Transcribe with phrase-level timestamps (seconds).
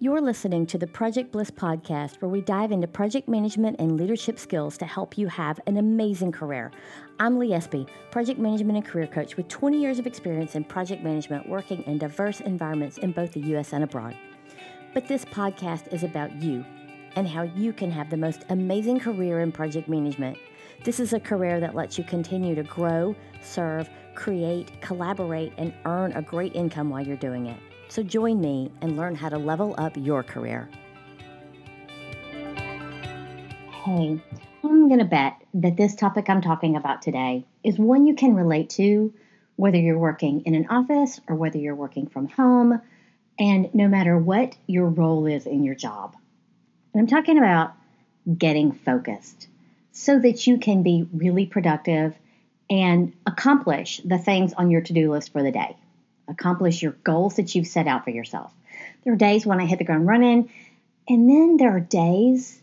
[0.00, 4.40] You're listening to the Project Bliss podcast, where we dive into project management and leadership
[4.40, 6.72] skills to help you have an amazing career.
[7.20, 11.04] I'm Lee Espy, project management and career coach with 20 years of experience in project
[11.04, 13.72] management, working in diverse environments in both the U.S.
[13.72, 14.16] and abroad.
[14.94, 16.64] But this podcast is about you
[17.14, 20.36] and how you can have the most amazing career in project management.
[20.82, 26.10] This is a career that lets you continue to grow, serve, create, collaborate, and earn
[26.14, 27.60] a great income while you're doing it.
[27.88, 30.68] So join me and learn how to level up your career.
[33.84, 34.20] Hey,
[34.64, 38.34] I'm going to bet that this topic I'm talking about today is one you can
[38.34, 39.12] relate to,
[39.56, 42.80] whether you're working in an office or whether you're working from home,
[43.38, 46.16] and no matter what your role is in your job.
[46.92, 47.74] And I'm talking about
[48.38, 49.48] getting focused
[49.92, 52.14] so that you can be really productive
[52.70, 55.76] and accomplish the things on your to do list for the day.
[56.28, 58.52] Accomplish your goals that you've set out for yourself.
[59.02, 60.50] There are days when I hit the ground running,
[61.08, 62.60] and then there are days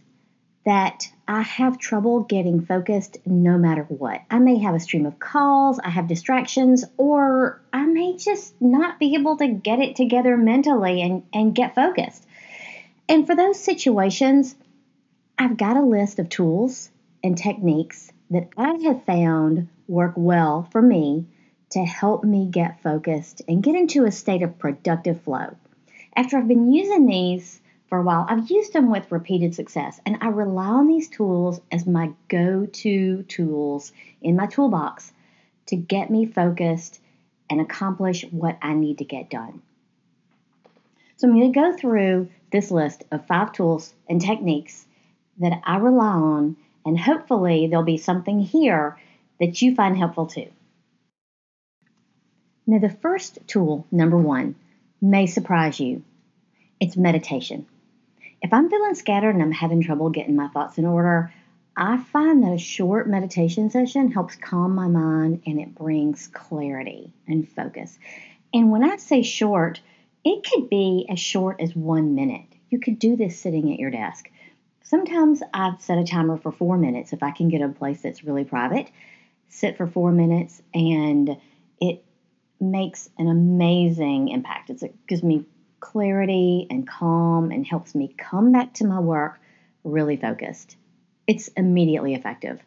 [0.65, 4.21] that I have trouble getting focused no matter what.
[4.29, 8.99] I may have a stream of calls, I have distractions, or I may just not
[8.99, 12.25] be able to get it together mentally and, and get focused.
[13.09, 14.55] And for those situations,
[15.37, 16.89] I've got a list of tools
[17.23, 21.25] and techniques that I have found work well for me
[21.71, 25.55] to help me get focused and get into a state of productive flow.
[26.15, 30.17] After I've been using these for a while, I've used them with repeated success, and
[30.21, 33.91] I rely on these tools as my go to tools
[34.21, 35.11] in my toolbox
[35.67, 36.99] to get me focused
[37.49, 39.61] and accomplish what I need to get done.
[41.17, 44.85] So I'm going to go through this list of five tools and techniques
[45.39, 48.97] that I rely on, and hopefully there'll be something here
[49.39, 50.49] that you find helpful too.
[52.67, 54.55] Now, the first tool, number one,
[55.01, 56.03] may surprise you.
[56.79, 57.65] It's meditation.
[58.41, 61.31] If I'm feeling scattered and I'm having trouble getting my thoughts in order,
[61.75, 67.13] I find that a short meditation session helps calm my mind and it brings clarity
[67.27, 67.97] and focus.
[68.53, 69.79] And when I say short,
[70.23, 72.45] it could be as short as one minute.
[72.69, 74.29] You could do this sitting at your desk.
[74.83, 78.23] Sometimes I've set a timer for four minutes if I can get a place that's
[78.23, 78.89] really private.
[79.49, 81.37] Sit for four minutes and
[81.79, 82.03] it
[82.61, 84.69] makes an amazing impact.
[84.69, 85.45] It's, it gives me
[85.79, 89.39] clarity and calm and helps me come back to my work
[89.83, 90.77] really focused.
[91.27, 92.61] It's immediately effective.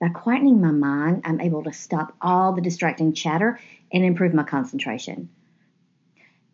[0.00, 3.58] By quietening my mind, I'm able to stop all the distracting chatter
[3.92, 5.28] and improve my concentration.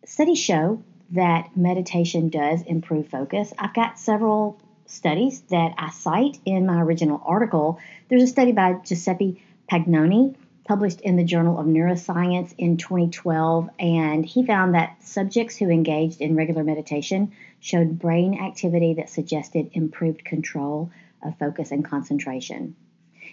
[0.05, 3.51] Studies show that meditation does improve focus.
[3.57, 7.79] I've got several studies that I cite in my original article.
[8.07, 9.41] There's a study by Giuseppe
[9.71, 10.35] Pagnoni
[10.69, 16.21] published in the Journal of Neuroscience in 2012, and he found that subjects who engaged
[16.21, 20.91] in regular meditation showed brain activity that suggested improved control
[21.23, 22.75] of focus and concentration.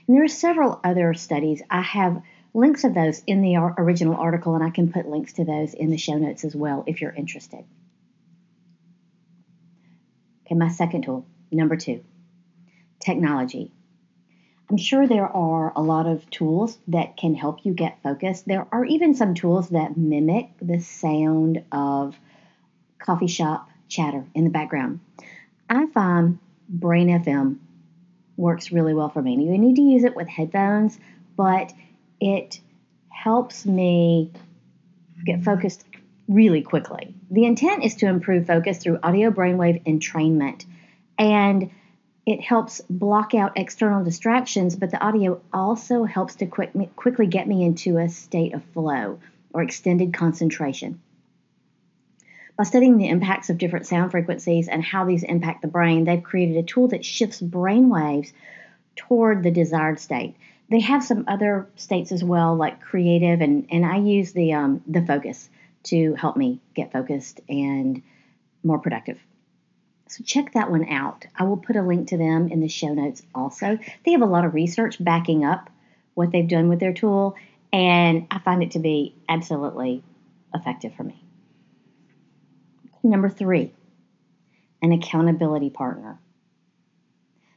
[0.07, 1.61] And there are several other studies.
[1.69, 2.23] I have
[2.55, 5.91] links of those in the original article, and I can put links to those in
[5.91, 7.67] the show notes as well if you're interested.
[10.47, 12.03] Okay, my second tool, number two
[12.99, 13.76] technology.
[14.69, 18.47] I'm sure there are a lot of tools that can help you get focused.
[18.47, 22.19] There are even some tools that mimic the sound of
[22.99, 25.01] coffee shop chatter in the background.
[25.71, 26.39] I find
[26.69, 27.59] Brain FM
[28.37, 29.33] works really well for me.
[29.45, 30.99] You need to use it with headphones,
[31.37, 31.73] but
[32.21, 32.61] it
[33.09, 34.33] helps me
[35.25, 35.85] get focused
[36.29, 37.15] really quickly.
[37.31, 40.65] The intent is to improve focus through audio brainwave entrainment.
[41.19, 41.71] And
[42.27, 47.47] it helps block out external distractions, but the audio also helps to quick, quickly get
[47.47, 49.21] me into a state of flow
[49.53, 51.01] or extended concentration.
[52.59, 56.23] By studying the impacts of different sound frequencies and how these impact the brain, they've
[56.23, 58.33] created a tool that shifts brain waves
[58.97, 60.35] toward the desired state.
[60.69, 64.83] They have some other states as well, like creative, and, and I use the um,
[64.89, 65.49] the focus
[65.85, 68.03] to help me get focused and
[68.65, 69.21] more productive.
[70.09, 71.27] So check that one out.
[71.37, 73.79] I will put a link to them in the show notes also.
[74.05, 75.69] They have a lot of research backing up
[76.15, 77.37] what they've done with their tool,
[77.73, 80.03] and I find it to be absolutely
[80.55, 81.23] effective for me.
[83.03, 83.73] Number three,
[84.81, 86.19] an accountability partner.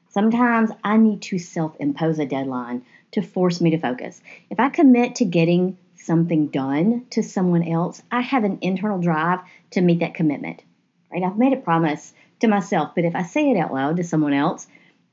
[0.09, 4.21] Sometimes I need to self impose a deadline to force me to focus.
[4.49, 9.39] If I commit to getting something done to someone else, I have an internal drive
[9.71, 10.63] to meet that commitment.
[11.11, 11.23] Right?
[11.23, 14.33] I've made a promise to myself, but if I say it out loud to someone
[14.33, 14.67] else,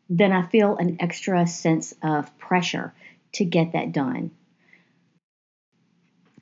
[0.08, 2.94] then I feel an extra sense of pressure
[3.32, 4.30] to get that done.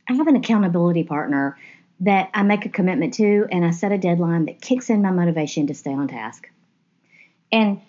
[0.08, 1.56] I have an accountability partner
[2.00, 5.10] that I make a commitment to and I set a deadline that kicks in my
[5.10, 6.50] motivation to stay on task.
[7.50, 7.80] And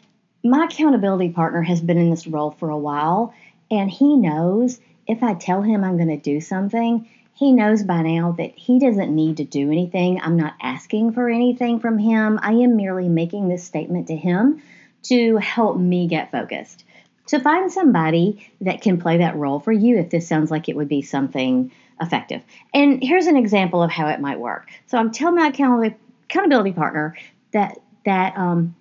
[0.44, 3.34] my accountability partner has been in this role for a while,
[3.72, 8.02] and he knows if I tell him I'm going to do something, he knows by
[8.02, 10.22] now that he doesn't need to do anything.
[10.22, 12.40] I'm not asking for anything from him.
[12.42, 14.62] I am merely making this statement to him
[15.04, 16.86] to help me get focused.
[17.26, 20.78] So find somebody that can play that role for you if this sounds like it
[20.78, 22.42] would be something effective.
[22.74, 24.70] And here's an example of how it might work.
[24.88, 27.18] So I'm telling my accountability partner
[27.52, 28.76] that that um,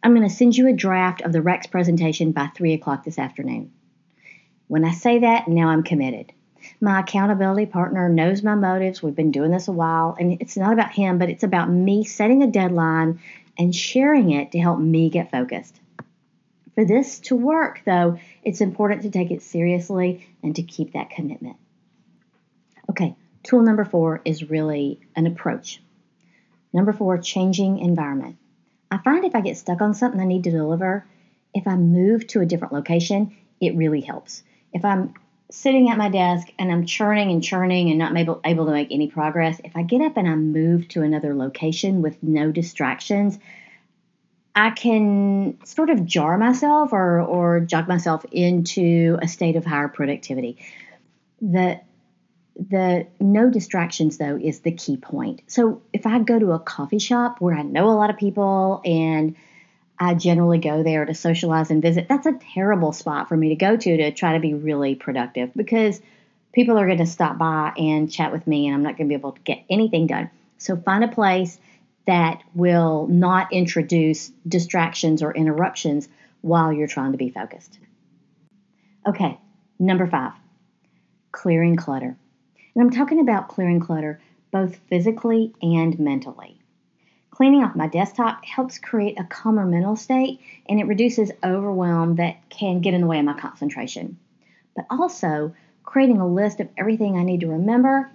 [0.00, 3.18] I'm going to send you a draft of the Rex presentation by three o'clock this
[3.18, 3.72] afternoon.
[4.68, 6.32] When I say that, now I'm committed.
[6.80, 9.02] My accountability partner knows my motives.
[9.02, 12.04] We've been doing this a while, and it's not about him, but it's about me
[12.04, 13.20] setting a deadline
[13.58, 15.80] and sharing it to help me get focused.
[16.74, 21.10] For this to work, though, it's important to take it seriously and to keep that
[21.10, 21.56] commitment.
[22.88, 25.82] Okay, tool number four is really an approach.
[26.72, 28.36] Number four, changing environment.
[28.90, 31.06] I find if I get stuck on something I need to deliver,
[31.52, 34.42] if I move to a different location, it really helps
[34.72, 35.14] if I'm
[35.50, 38.88] sitting at my desk and I'm churning and churning and not able, able to make
[38.90, 43.38] any progress, if I get up and I move to another location with no distractions,
[44.54, 49.88] I can sort of jar myself or, or jog myself into a state of higher
[49.88, 50.58] productivity.
[51.40, 51.80] The
[52.68, 55.40] the no distractions though is the key point.
[55.46, 58.82] So if I go to a coffee shop where I know a lot of people
[58.84, 59.34] and
[60.02, 62.08] I generally go there to socialize and visit.
[62.08, 65.50] That's a terrible spot for me to go to to try to be really productive
[65.54, 66.00] because
[66.54, 69.12] people are going to stop by and chat with me and I'm not going to
[69.12, 70.30] be able to get anything done.
[70.56, 71.60] So find a place
[72.06, 76.08] that will not introduce distractions or interruptions
[76.40, 77.78] while you're trying to be focused.
[79.06, 79.38] Okay,
[79.78, 80.32] number five,
[81.30, 82.16] clearing clutter.
[82.74, 84.20] And I'm talking about clearing clutter
[84.50, 86.59] both physically and mentally.
[87.40, 92.36] Cleaning off my desktop helps create a calmer mental state and it reduces overwhelm that
[92.50, 94.18] can get in the way of my concentration.
[94.76, 98.10] But also, creating a list of everything I need to remember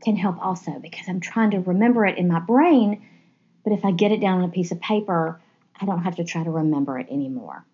[0.00, 3.04] can help also because I'm trying to remember it in my brain,
[3.64, 5.40] but if I get it down on a piece of paper,
[5.80, 7.66] I don't have to try to remember it anymore.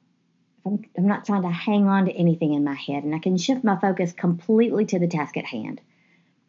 [0.64, 3.36] I'm, I'm not trying to hang on to anything in my head, and I can
[3.36, 5.82] shift my focus completely to the task at hand.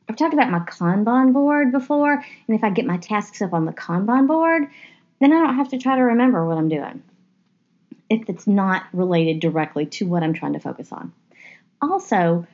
[0.07, 3.65] I've talked about my Kanban board before, and if I get my tasks up on
[3.65, 4.67] the Kanban board,
[5.19, 7.01] then I don't have to try to remember what I'm doing
[8.09, 11.11] if it's not related directly to what I'm trying to focus on.
[11.81, 12.45] Also,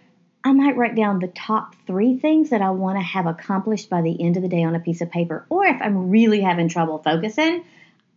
[0.43, 4.01] I might write down the top three things that I want to have accomplished by
[4.01, 5.45] the end of the day on a piece of paper.
[5.49, 7.65] Or if I'm really having trouble focusing,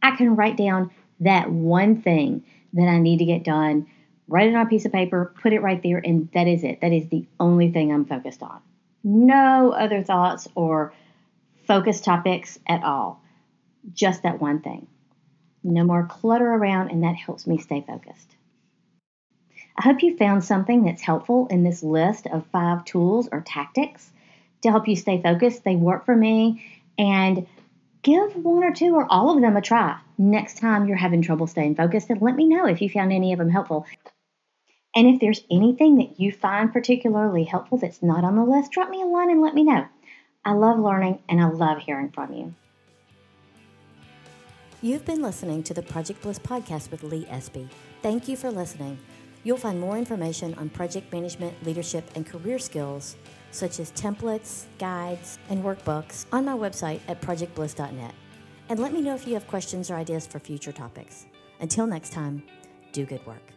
[0.00, 0.90] I can write down
[1.20, 2.44] that one thing
[2.74, 3.88] that I need to get done,
[4.28, 6.80] write it on a piece of paper, put it right there, and that is it.
[6.80, 8.60] That is the only thing I'm focused on
[9.04, 10.92] no other thoughts or
[11.66, 13.22] focus topics at all.
[13.92, 14.86] Just that one thing.
[15.62, 18.34] No more clutter around, and that helps me stay focused.
[19.76, 24.10] I hope you found something that's helpful in this list of five tools or tactics
[24.62, 25.64] to help you stay focused.
[25.64, 26.64] They work for me,
[26.98, 27.46] and
[28.02, 31.46] give one or two or all of them a try next time you're having trouble
[31.46, 33.86] staying focused, and let me know if you found any of them helpful.
[34.94, 38.90] And if there's anything that you find particularly helpful that's not on the list, drop
[38.90, 39.86] me a line and let me know.
[40.44, 42.54] I love learning and I love hearing from you.
[44.82, 47.68] You've been listening to the Project Bliss podcast with Lee Espy.
[48.02, 48.98] Thank you for listening.
[49.42, 53.16] You'll find more information on project management, leadership, and career skills,
[53.50, 58.14] such as templates, guides, and workbooks, on my website at projectbliss.net.
[58.68, 61.26] And let me know if you have questions or ideas for future topics.
[61.60, 62.42] Until next time,
[62.92, 63.54] do good work.